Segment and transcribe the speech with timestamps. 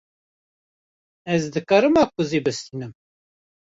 [1.33, 2.93] Ez dikarim makbûzê bistînim?